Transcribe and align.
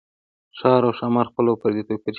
ښار 0.57 0.81
او 0.87 0.91
ښامار 0.99 1.25
خپل 1.31 1.45
او 1.49 1.55
پردي 1.61 1.81
توپير 1.87 1.99
شته 2.03 2.07
دي 2.09 2.09